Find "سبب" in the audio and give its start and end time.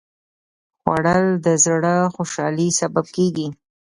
2.79-3.05